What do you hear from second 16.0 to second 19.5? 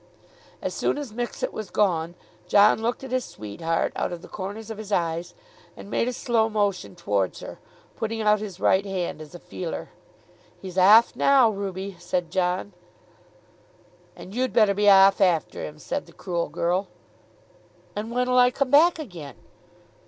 the cruel girl. "And when'll I come back again?"